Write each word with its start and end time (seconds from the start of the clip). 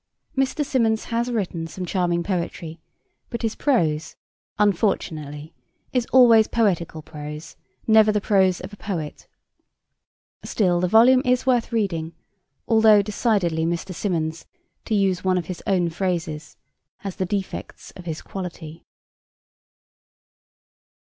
Mr. 0.35 0.65
Symonds 0.65 1.03
has 1.03 1.29
written 1.31 1.67
some 1.67 1.85
charming 1.85 2.23
poetry, 2.23 2.81
but 3.29 3.43
his 3.43 3.53
prose, 3.53 4.15
unfortunately, 4.57 5.53
is 5.93 6.07
always 6.07 6.47
poetical 6.47 7.03
prose, 7.03 7.55
never 7.85 8.11
the 8.11 8.19
prose 8.19 8.59
of 8.61 8.73
a 8.73 8.77
poet. 8.77 9.27
Still, 10.43 10.79
the 10.79 10.87
volume 10.87 11.21
is 11.23 11.45
worth 11.45 11.71
reading, 11.71 12.15
though 12.67 13.03
decidedly 13.03 13.63
Mr. 13.63 13.93
Symonds, 13.93 14.47
to 14.85 14.95
use 14.95 15.23
one 15.23 15.37
of 15.37 15.45
his 15.45 15.61
own 15.67 15.87
phrases, 15.91 16.57
has 17.01 17.17
'the 17.17 17.27
defects 17.27 17.91
of 17.91 18.05
his 18.05 18.23
quality.' 18.23 18.83